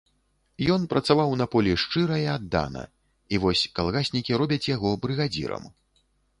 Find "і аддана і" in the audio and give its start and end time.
2.23-3.43